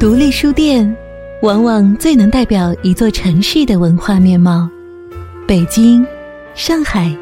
[0.00, 0.96] 独立书店
[1.42, 4.66] 往往最能代表一座城市的文化面貌。
[5.46, 6.02] 北京、
[6.54, 7.14] 上海、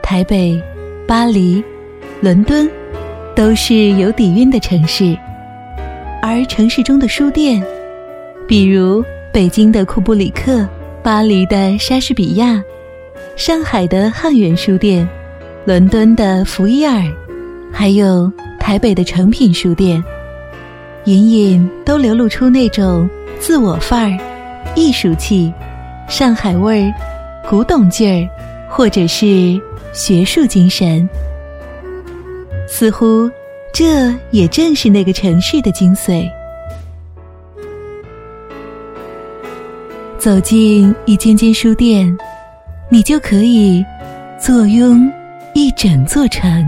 [0.00, 0.62] 台北、
[1.08, 1.60] 巴黎、
[2.20, 2.70] 伦敦，
[3.34, 5.18] 都是有底蕴的城市。
[6.22, 7.60] 而城市中的书店，
[8.46, 10.64] 比如北京的库布里克、
[11.02, 12.62] 巴黎的莎士比亚、
[13.34, 15.06] 上海的汉源书店、
[15.64, 17.02] 伦敦的福伊尔，
[17.72, 20.00] 还有台北的诚品书店，
[21.10, 23.10] 隐隐都流露出那种
[23.40, 24.18] 自我范儿、
[24.76, 25.52] 艺术气、
[26.08, 26.94] 上海味儿、
[27.48, 28.30] 古董劲儿，
[28.68, 29.60] 或者是
[29.92, 31.08] 学术精神，
[32.68, 33.28] 似乎。
[33.72, 36.28] 这也正是那个城市的精髓。
[40.18, 42.16] 走进一间间书店，
[42.88, 43.84] 你就可以
[44.40, 45.08] 坐拥
[45.54, 46.64] 一整座城。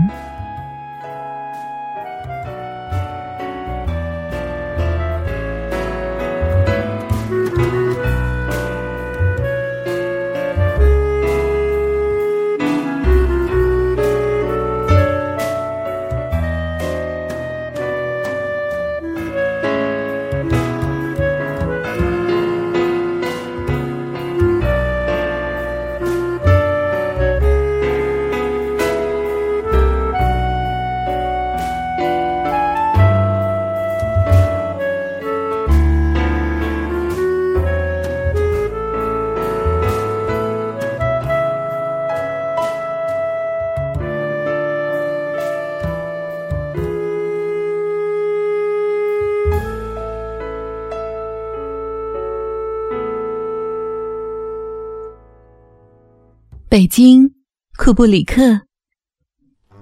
[56.73, 57.29] 北京，
[57.77, 58.61] 库布里克，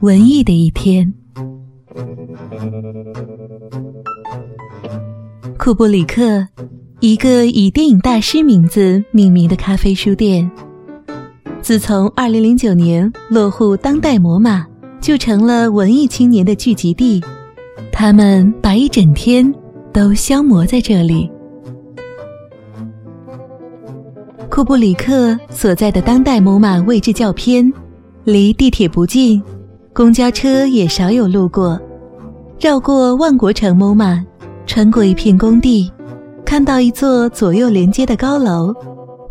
[0.01, 1.13] 文艺的一天。
[5.57, 6.49] 库布里克，
[6.99, 10.51] 一个以电影大师名字命名的咖啡书店，
[11.61, 14.67] 自从二零零九年落户当代摩马，
[14.99, 17.23] 就成了文艺青年的聚集地。
[17.93, 19.49] 他们把一整天
[19.93, 21.31] 都消磨在这里。
[24.51, 27.71] 库布里克所在的当代姆马位置较偏，
[28.25, 29.41] 离地铁不近，
[29.93, 31.79] 公交车也少有路过。
[32.59, 34.21] 绕过万国城姆马，
[34.67, 35.89] 穿过一片工地，
[36.43, 38.75] 看到一座左右连接的高楼，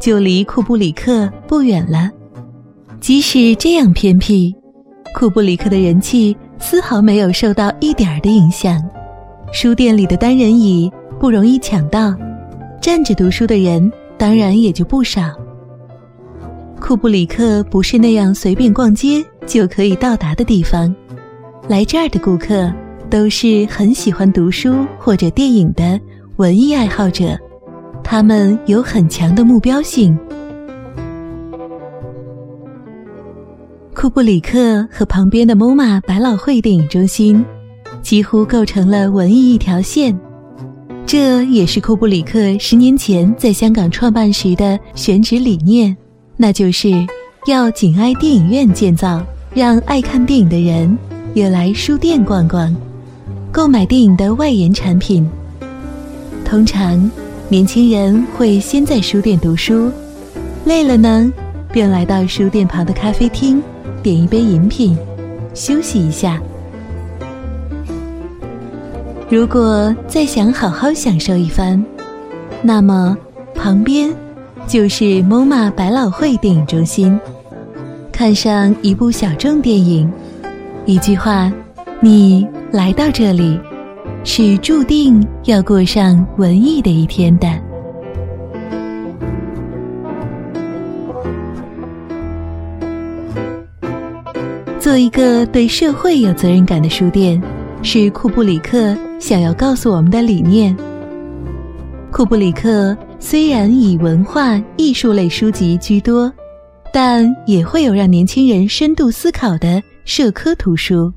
[0.00, 2.10] 就离库布里克不远了。
[2.98, 4.54] 即使这样偏僻，
[5.14, 8.82] 库布里克的人气丝毫没有受到一点儿的影响。
[9.52, 12.14] 书店里的单人椅不容易抢到，
[12.80, 13.92] 站着读书的人。
[14.20, 15.22] 当然也就不少。
[16.78, 20.94] 库布里克不是那样随便逛街就可以到达的地方，
[21.68, 22.70] 来这儿的顾客
[23.08, 25.98] 都是很喜欢读书或者电影的
[26.36, 27.34] 文艺爱好者，
[28.04, 30.14] 他们有很强的目标性。
[33.94, 37.42] 库布里克和旁边的 MoMA 百老汇电影中心
[38.02, 40.18] 几乎构成了文艺一条线。
[41.06, 45.96] 这也是库布里克十年前在香港创办时的选址理念，
[46.36, 46.88] 那就是
[47.46, 49.20] 要紧挨电影院建造，
[49.52, 50.96] 让爱看电影的人
[51.34, 52.74] 也来书店逛逛，
[53.50, 55.28] 购买电影的外延产品。
[56.44, 57.10] 通常，
[57.48, 59.90] 年轻人会先在书店读书，
[60.64, 61.32] 累了呢，
[61.72, 63.60] 便来到书店旁的咖啡厅，
[64.00, 64.96] 点一杯饮品，
[65.54, 66.40] 休息一下。
[69.30, 71.80] 如果再想好好享受一番，
[72.62, 73.16] 那么
[73.54, 74.12] 旁边
[74.66, 77.16] 就是 MoMA 百老汇电影中心，
[78.10, 80.12] 看上一部小众电影，
[80.84, 81.52] 一句话，
[82.00, 83.56] 你来到这里，
[84.24, 87.48] 是注定要过上文艺的一天的。
[94.80, 97.40] 做一个对社会有责任感的书店。
[97.82, 100.76] 是库布里克想要告诉我们的理念。
[102.10, 106.32] 库布里克虽然以文化艺术类书籍居多，
[106.92, 111.12] 但也会有让年轻人深度思考的社科图书。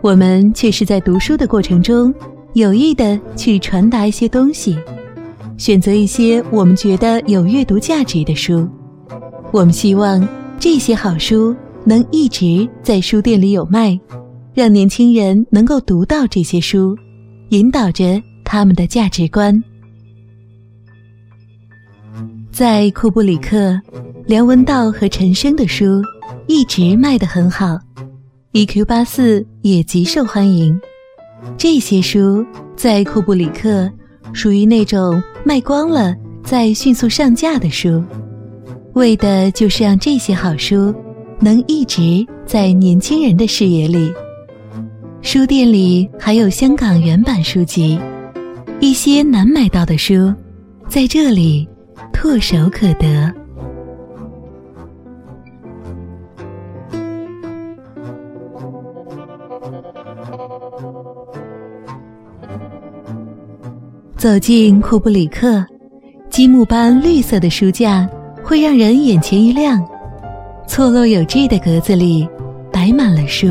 [0.00, 2.14] 我们却是在读书的过程中，
[2.54, 4.78] 有意的去传达一些东西，
[5.58, 8.66] 选择一些我们觉得有阅读价值的书。
[9.52, 10.26] 我们希望。
[10.58, 11.54] 这些好书
[11.86, 13.98] 能一直在书店里有卖，
[14.52, 16.96] 让年轻人能够读到这些书，
[17.50, 19.62] 引导着他们的价值观。
[22.50, 23.80] 在库布里克，
[24.26, 26.02] 梁文道和陈升的书
[26.48, 27.78] 一直卖得很好
[28.52, 30.78] ，，EQ 八四也极受欢迎。
[31.56, 32.44] 这些书
[32.74, 33.88] 在库布里克
[34.32, 38.02] 属于那种卖光了再迅速上架的书，
[38.94, 40.92] 为的就是让这些好书
[41.40, 44.12] 能一直在年轻人的视野里。
[45.22, 47.98] 书店里还有香港原版书籍，
[48.80, 50.32] 一些难买到的书，
[50.88, 51.68] 在这里
[52.12, 53.32] 唾手可得。
[64.16, 65.64] 走进库布里克，
[66.30, 68.08] 积木般绿色的书架
[68.42, 69.86] 会让人眼前一亮。
[70.66, 72.28] 错落有致的格子里
[72.72, 73.48] 摆满了书，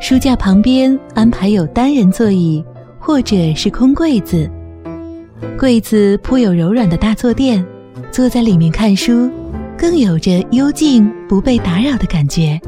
[0.00, 2.64] 书架旁边安排有单人座椅
[2.98, 4.50] 或者是空柜子。
[5.58, 7.64] 柜子铺有柔软的大坐垫，
[8.10, 9.30] 坐在里面看书，
[9.76, 12.60] 更有着幽静不被打扰的感觉。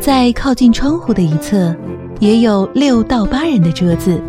[0.00, 1.74] 在靠近窗户的一侧，
[2.18, 4.20] 也有六到八人的桌子。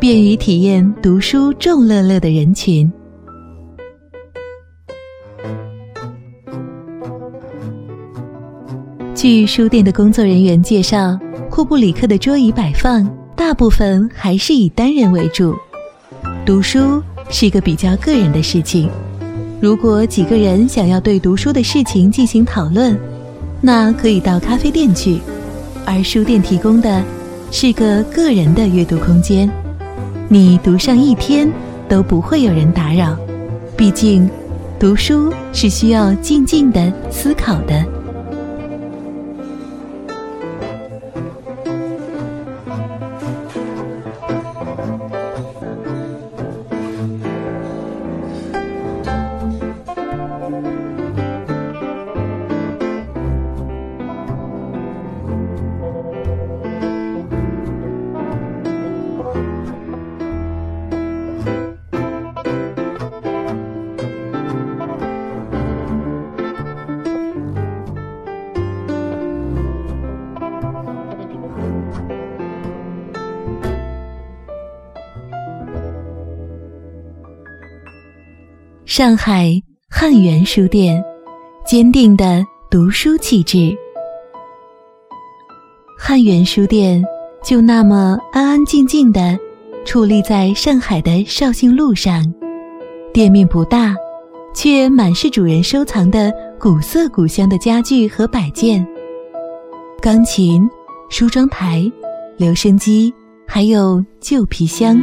[0.00, 2.88] 便于体验读书众乐乐的人群。
[9.18, 11.18] 据书店的工作人员介绍，
[11.50, 13.04] 库布里克的桌椅摆放
[13.34, 15.52] 大部分还是以单人为主。
[16.46, 18.88] 读书是一个比较个人的事情，
[19.60, 22.96] 如果几个人想要对读书的事情进行讨论，
[23.60, 25.18] 那可以到咖啡店去，
[25.84, 27.02] 而书店提供的
[27.50, 29.50] 是个个人的阅读空间。
[30.28, 31.50] 你读上一天
[31.88, 33.16] 都不会有人打扰，
[33.76, 34.30] 毕竟，
[34.78, 37.84] 读书是需要静静的思考的。
[78.98, 79.52] 上海
[79.88, 81.00] 汉源书店，
[81.64, 83.72] 坚定的读书气质。
[85.96, 87.00] 汉源书店
[87.40, 89.38] 就那么安安静静的
[89.86, 92.24] 矗立在上海的绍兴路上，
[93.14, 93.94] 店面不大，
[94.52, 98.84] 却满是主人收藏的古色古香的家具和摆件，
[100.02, 100.68] 钢琴、
[101.08, 101.88] 梳妆台、
[102.36, 103.14] 留声机，
[103.46, 105.00] 还有旧皮箱。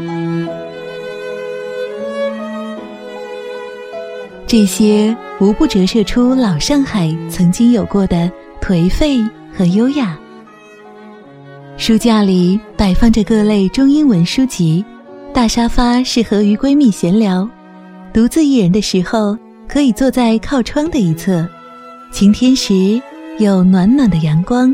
[4.57, 8.31] 这些无不折射出老上海曾经有过的
[8.61, 9.21] 颓废
[9.53, 10.17] 和优雅。
[11.75, 14.81] 书架里摆放着各类中英文书籍，
[15.33, 17.45] 大沙发适合于闺蜜闲聊，
[18.13, 19.37] 独自一人的时候
[19.67, 21.45] 可以坐在靠窗的一侧。
[22.09, 23.01] 晴天时
[23.39, 24.73] 有暖暖的阳光，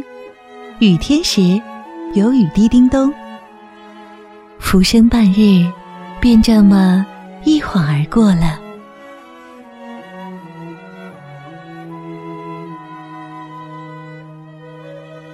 [0.77, 1.59] 雨天时
[2.13, 3.11] 有雨滴叮咚。
[4.59, 5.65] 浮生半日，
[6.19, 7.03] 便这么
[7.45, 8.60] 一晃而过了。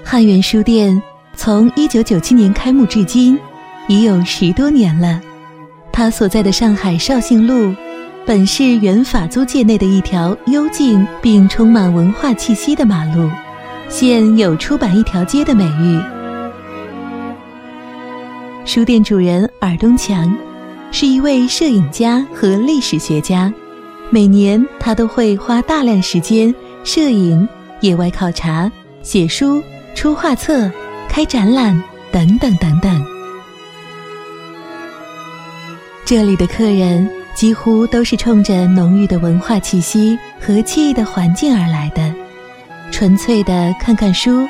[0.10, 1.04] 汉源书店
[1.36, 3.38] 从一九九七年开幕至今，
[3.90, 5.22] 已有十多年了。
[5.92, 7.76] 它所在的上海绍兴路，
[8.26, 13.30] 本是原法租界内的一条幽静并充满文化气息的马路，
[13.90, 16.00] 现有出版一条街的美誉。
[18.64, 20.34] 书店主人尔东强
[20.90, 23.54] 是一位摄影家和历史学家，
[24.10, 27.46] 每年他都会花大量时间摄影、
[27.82, 28.72] 野外考察、
[29.04, 29.62] 写书。
[29.98, 30.72] 出画册、
[31.10, 33.04] 开展览等等等等，
[36.06, 42.14] 这里的客人几乎都是冲着浓郁的文化气息和惬意的环境而来的，
[42.92, 44.48] 纯粹的看看书，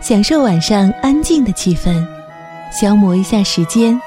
[0.00, 1.92] 享受晚上安静的气氛，
[2.70, 4.00] 消磨一下时间。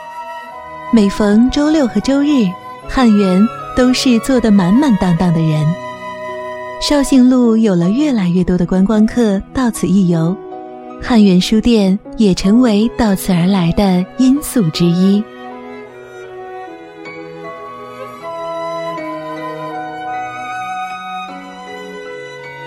[0.93, 2.47] 每逢周六和周日，
[2.87, 5.67] 汉源都是坐得满满当当的人。
[6.79, 10.33] 绍兴路有了越来越多的观光客到此一游。
[11.01, 15.23] 汉源书店也成为到此而来的因素之一。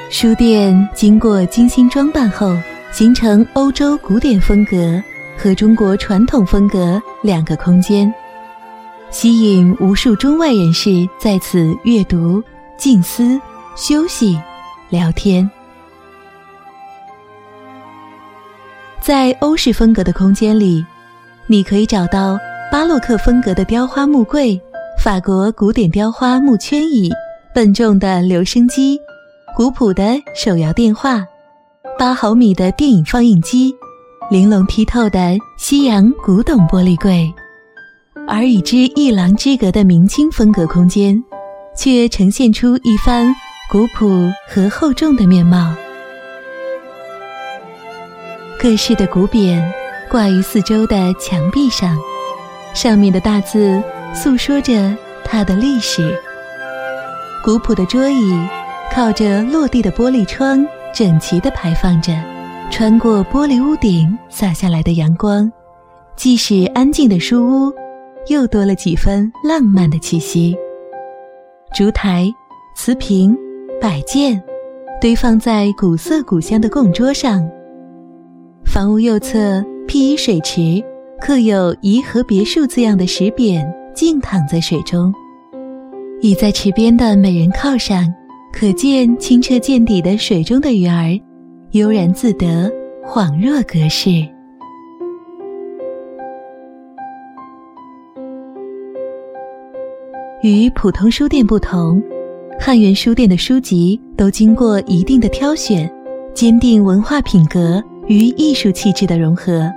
[0.09, 2.57] 书店经过精心装扮后，
[2.93, 5.03] 形成欧洲古典风格
[5.37, 8.13] 和中国传统风格两个空间，
[9.11, 12.43] 吸引无数中外人士在此阅读、
[12.77, 13.41] 静思、
[13.77, 14.39] 休息、
[14.89, 15.49] 聊天。
[19.01, 20.85] 在欧式风格的空间里，
[21.47, 22.39] 你可以找到
[22.71, 24.61] 巴洛克风格的雕花木柜、
[25.03, 27.11] 法国古典雕花木圈椅、
[27.55, 28.99] 笨重的留声机、
[29.57, 31.25] 古朴的手摇电话、
[31.99, 33.75] 八毫米的电影放映机、
[34.31, 37.33] 玲珑剔透的西洋古董玻璃柜，
[38.29, 41.21] 而与之一廊之隔的明清风格空间，
[41.75, 43.35] 却呈现出一番
[43.73, 45.75] 古朴和厚重的面貌。
[48.63, 49.59] 各式的古匾
[50.11, 51.97] 挂于四周的墙壁上，
[52.75, 56.15] 上面的大字诉说着它的历史。
[57.43, 58.39] 古朴的桌椅
[58.93, 60.63] 靠着落地的玻璃窗，
[60.93, 62.13] 整齐地排放着，
[62.71, 65.51] 穿过玻璃屋顶洒下来的阳光，
[66.15, 67.73] 即使安静的书屋，
[68.27, 70.55] 又多了几分浪漫的气息。
[71.73, 72.31] 烛台、
[72.77, 73.35] 瓷瓶、
[73.81, 74.39] 摆件
[75.01, 77.51] 堆放在古色古香的供桌上。
[78.71, 80.81] 房屋右侧辟一水池，
[81.21, 83.61] 刻有“颐和别墅”字样的石匾
[83.93, 85.13] 静躺在水中。
[86.21, 88.07] 倚在池边的美人靠上，
[88.53, 91.21] 可见清澈见底的水中的鱼儿，
[91.73, 92.73] 悠然自得，
[93.05, 94.09] 恍若隔世。
[100.43, 102.01] 与普通书店不同，
[102.57, 105.93] 汉源书店的书籍都经过一定的挑选，
[106.33, 107.83] 坚定文化品格。
[108.11, 109.71] 与艺术气质的融合，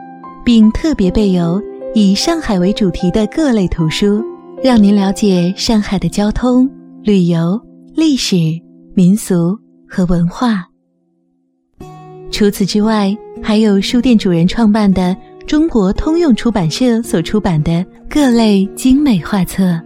[0.43, 1.61] 并特别备有
[1.93, 4.23] 以上海为主题的各类图书，
[4.63, 6.67] 让您了解上海的交通、
[7.03, 7.61] 旅游、
[7.93, 8.35] 历史、
[8.95, 9.55] 民俗
[9.87, 10.67] 和文化。
[12.31, 19.79] 除此之外，还有书店主人创办的中国通用出版社所出版的各类精美画册。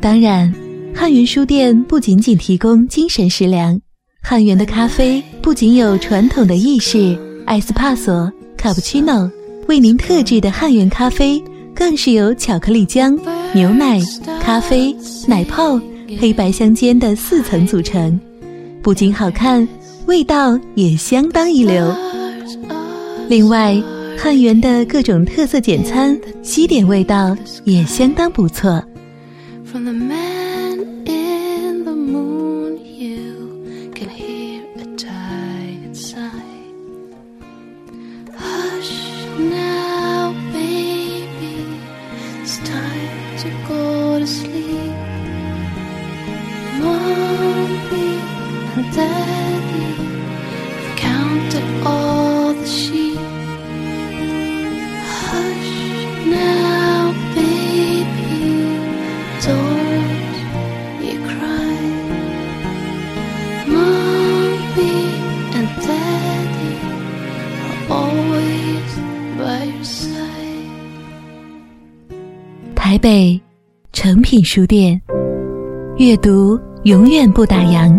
[0.00, 0.52] 当然。
[0.94, 3.78] 汉源书店不仅仅提供精神食粮，
[4.22, 9.30] 汉源的咖啡不仅有传统的意式、艾斯帕索、卡布奇诺，
[9.66, 11.42] 为您特制的汉源咖啡
[11.74, 13.18] 更是由巧克力浆、
[13.52, 14.00] 牛奶、
[14.40, 14.96] 咖啡、
[15.26, 15.78] 奶泡、
[16.18, 18.18] 黑白相间的四层组成，
[18.80, 19.66] 不仅好看，
[20.06, 21.92] 味道也相当一流。
[23.28, 23.82] 另外，
[24.16, 28.82] 汉源的各种特色简餐、西点味道也相当不错。
[29.64, 30.43] From the man
[74.44, 75.00] 书店，
[75.96, 77.90] 阅读永远不打烊。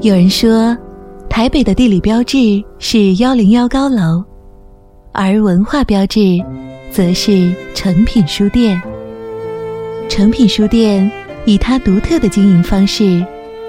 [0.00, 0.76] 有人说，
[1.28, 4.24] 台北的地理标志是幺零幺高楼，
[5.12, 6.42] 而文化标志
[6.90, 8.80] 则是诚品书店。
[10.08, 11.10] 诚品书店
[11.44, 13.24] 以它独特的经营方式、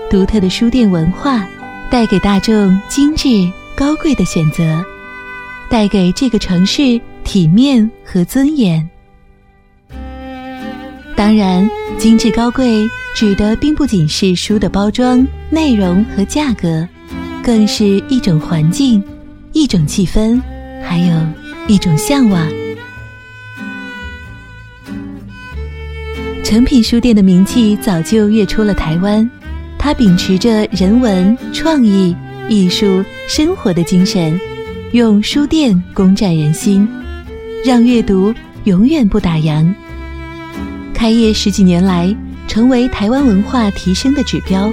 [0.09, 1.45] 独特的书店文化，
[1.89, 3.27] 带给大众精致
[3.75, 4.63] 高贵的选择。
[5.69, 8.89] 带给这个城市体面和尊严。
[11.13, 16.87] 当然，精致高贵指的并不仅是书的包装、内容和价格，
[17.43, 19.03] 更是一种环境、
[19.51, 20.41] 一种气氛，
[20.81, 21.27] 还有
[21.67, 22.47] 一种向往。
[26.45, 29.29] 诚品书店的名气早就跃出了台湾，
[29.77, 32.15] 它秉持着人文、创意、
[32.47, 34.39] 艺术、生活的精神。
[34.93, 36.87] 用书店攻占人心，
[37.65, 38.33] 让阅读
[38.63, 39.73] 永远不打烊。
[40.93, 42.15] 开业十几年来，
[42.47, 44.71] 成为台湾文化提升的指标，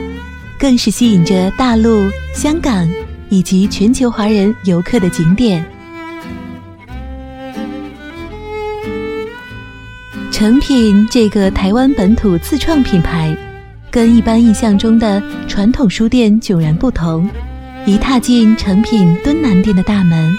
[0.59, 2.89] 更是吸引着大陆、香港
[3.29, 5.65] 以及全球华人游客的景点。
[10.31, 13.37] 诚品这个台湾本土自创品牌，
[13.91, 17.29] 跟一般印象中的传统书店迥然不同。
[17.87, 20.35] 一踏进诚品敦南店的大门，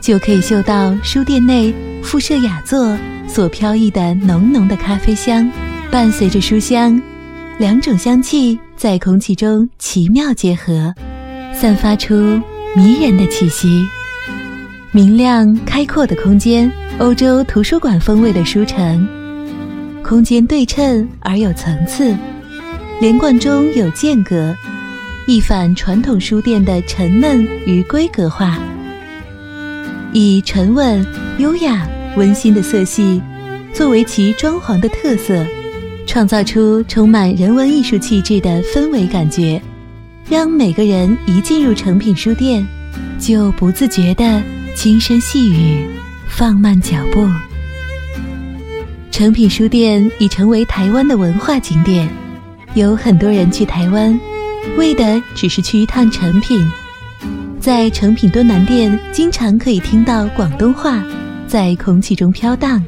[0.00, 2.96] 就可以嗅到书店内附设雅座
[3.28, 5.50] 所飘逸的浓浓的咖啡香，
[5.90, 7.00] 伴随着书香，
[7.58, 10.94] 两种香气在空气中奇妙结合，
[11.52, 12.40] 散发出
[12.76, 13.86] 迷人的气息。
[14.92, 19.06] 明亮开阔的空间，欧洲图书馆风味的书城，
[20.02, 22.16] 空间对称而有层次，
[23.00, 24.54] 连贯中有间隔，
[25.26, 28.58] 一反传统书店的沉闷与规格化。
[30.18, 31.06] 以沉稳、
[31.36, 33.20] 优雅、温馨的色系
[33.74, 35.44] 作为其装潢的特色，
[36.06, 39.60] 创造出充满人文艺术气质的氛围感觉，
[40.26, 42.66] 让每个人一进入诚品书店，
[43.18, 44.42] 就不自觉地
[44.74, 45.86] 轻声细语，
[46.30, 47.28] 放慢脚步。
[49.10, 52.08] 诚品书店已成为台湾的文化景点，
[52.72, 54.18] 有很多人去台湾，
[54.78, 56.66] 为的只是去一趟诚品。
[57.66, 61.02] 在诚品敦南店，经常可以听到广东话
[61.48, 62.80] 在空气中飘荡。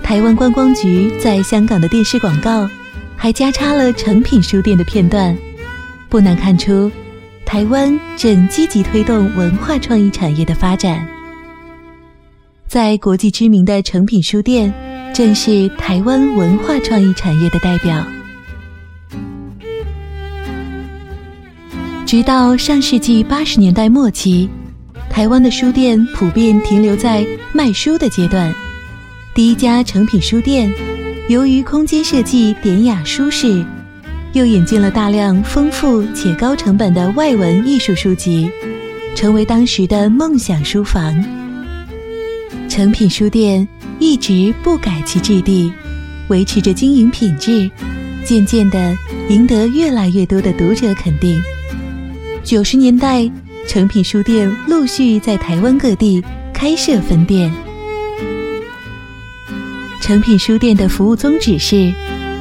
[0.00, 2.70] 台湾观光局在香港的电视广告，
[3.16, 5.36] 还加插了诚品书店的片段，
[6.08, 6.88] 不难看出，
[7.44, 11.04] 台湾正积极推动文化创意产业的发展。
[12.68, 14.72] 在国际知名的诚品书店。
[15.14, 18.06] 正是台湾文化创意产业的代表。
[22.08, 24.48] 直到上世纪八十年代末期，
[25.10, 27.22] 台湾的书店普遍停留在
[27.52, 28.50] 卖书的阶段。
[29.34, 30.72] 第一家诚品书店，
[31.28, 33.62] 由于空间设计典雅舒适，
[34.32, 38.50] 又引进了大量丰富且高成本的外文艺术书籍，
[39.14, 41.22] 成为当时的梦想书房。
[42.70, 43.68] 诚品书店。
[44.00, 45.72] 一直不改其质地，
[46.28, 47.68] 维持着经营品质，
[48.24, 48.96] 渐渐地
[49.28, 51.36] 赢得越来越多的读者肯定。
[52.48, 53.30] 九十年代，
[53.66, 57.52] 诚品书店陆续在台湾各地开设分店。
[60.00, 61.92] 诚品书店的服务宗旨是：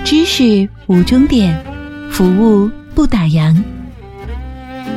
[0.05, 1.61] 知识无终点，
[2.09, 3.53] 服务不打烊。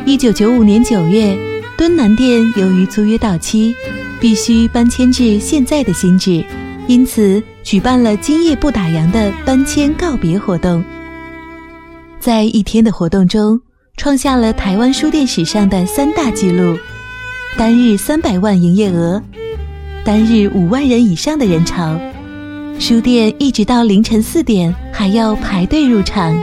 [0.06, 1.36] 一九九五年九月，
[1.76, 3.74] 敦南店由于租约到期。
[4.20, 6.44] 必须搬迁至现在的新址，
[6.86, 10.84] 因此举办了今夜不打烊的搬迁告别活动。
[12.20, 13.60] 在一天的活动中，
[13.96, 16.76] 创下了台湾书店史上的三大纪录：
[17.56, 19.22] 单日三百万营业额，
[20.04, 21.98] 单日五万人以上的人潮，
[22.78, 26.34] 书店一直到凌晨四点还要排队入场。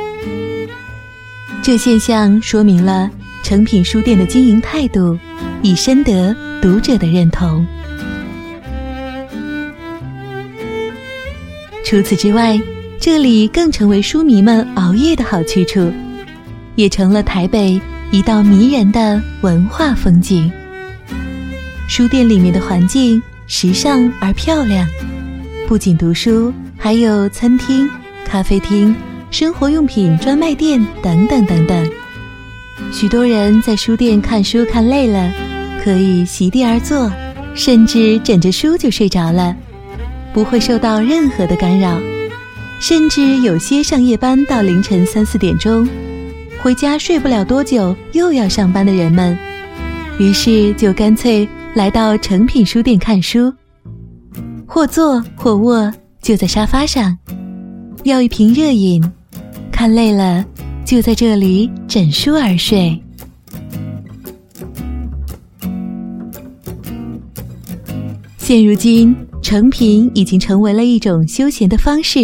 [1.61, 3.09] 这现象说明了
[3.43, 5.17] 诚品书店的经营态度
[5.61, 6.35] 已深得。
[6.59, 7.63] 读者的认同。
[11.85, 12.59] 除此之外，
[12.99, 15.93] 这里更成为书迷们熬夜的好去处，
[16.77, 20.49] 也成了台北一道迷人的文化风景。
[21.89, 24.87] 书店里面的环境时尚而漂亮，
[25.67, 27.89] 不仅读书，还有餐厅、
[28.25, 28.95] 咖啡厅、
[29.29, 31.91] 生活用品专卖店等等等等。
[32.93, 35.29] 许多人在书店看书看累了。
[35.83, 37.09] 可以席地而坐，
[37.55, 39.55] 甚至枕着书就睡着了，
[40.33, 41.97] 不会受到任何的干扰。
[42.81, 45.87] 甚至有些上夜班到凌晨三四点钟，
[46.67, 49.39] 回家睡不了多久又要上班的人们，
[50.19, 53.49] 于是就干脆来到诚品书店看书，
[54.65, 55.89] 或坐或卧，
[56.21, 57.17] 就在沙发上，
[58.03, 59.01] 要一瓶热饮，
[59.71, 60.45] 看累了
[60.83, 63.01] 就在这里枕书而睡。
[68.37, 72.19] 现如今，成品已经成为了一种休闲的方式。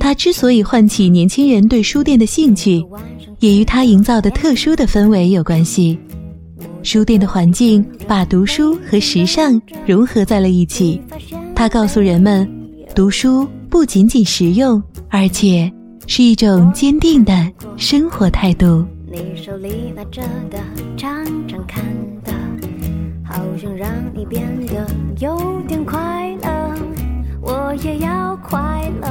[0.00, 2.84] 它之所以唤起年轻人对书店的兴趣，
[3.40, 5.98] 也与它营造的特殊的氛围有关系。
[6.82, 11.00] 书店的环境把读书和时尚融合在了一起。
[11.54, 12.48] 它告诉人们，
[12.94, 15.70] 读书不仅仅实用，而且
[16.06, 17.32] 是一种坚定的
[17.76, 18.84] 生活态度。
[19.10, 20.58] 你手里拿着的，
[20.96, 21.84] 常常看
[22.24, 22.32] 的。
[23.24, 24.86] 好想让你变得
[25.18, 26.74] 有点快乐，
[27.40, 29.08] 我也要快乐。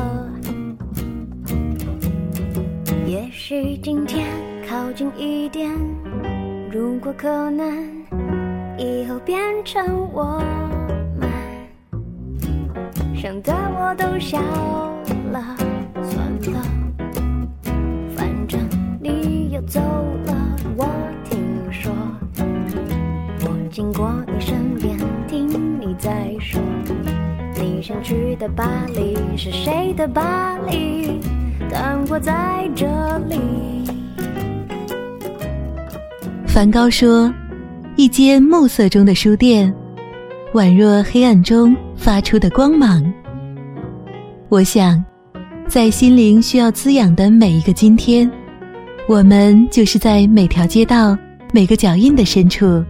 [3.07, 4.27] 也许今天
[4.67, 5.71] 靠近一点，
[6.69, 7.87] 如果可能，
[8.77, 10.43] 以后变成我
[11.17, 11.29] 们。
[13.15, 14.41] 想的我都笑
[15.31, 15.55] 了，
[16.03, 16.61] 算了，
[18.13, 18.59] 反正
[19.01, 20.35] 你要走了，
[20.75, 20.85] 我
[21.23, 21.39] 听
[21.71, 21.89] 说。
[23.39, 24.97] 我经过你身边，
[25.29, 25.47] 听
[25.79, 26.59] 你在说，
[27.55, 31.21] 你想去的巴黎是谁的巴黎？
[31.71, 32.85] 但我在这
[33.29, 33.37] 里。
[36.45, 37.31] 梵高说
[37.95, 39.73] ：“一间暮色中的书店，
[40.53, 43.03] 宛若黑暗中发出的光芒。”
[44.49, 45.03] 我想，
[45.67, 48.29] 在心灵需要滋养的每一个今天，
[49.07, 51.17] 我们就是在每条街道、
[51.53, 52.83] 每个脚印的深处。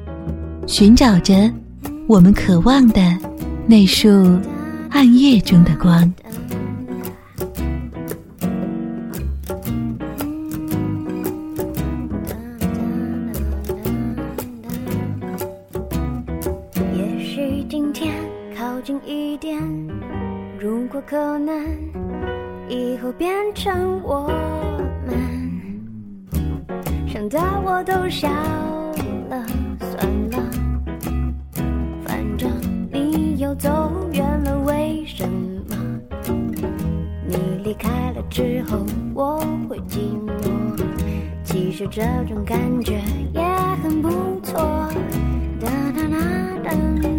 [0.66, 1.52] 寻找着
[2.08, 3.02] 我们渴望的
[3.66, 4.10] 那束
[4.90, 6.14] 暗夜中的光。
[18.78, 19.60] 靠近一点，
[20.60, 21.52] 如果可能，
[22.70, 24.28] 以后变成我
[25.04, 25.18] 们，
[27.08, 28.30] 想到我都笑
[29.30, 29.44] 了，
[29.80, 30.38] 算了，
[32.06, 32.52] 反正
[32.94, 33.72] 你又走
[34.14, 35.76] 远了，为什么？
[37.26, 38.86] 你离开了之后
[39.16, 40.80] 我会寂寞，
[41.44, 43.02] 其实这种感觉
[43.34, 43.42] 也
[43.82, 44.62] 很不错。
[45.60, 46.20] 哒哒哒
[46.64, 46.72] 哒
[47.16, 47.17] 哒。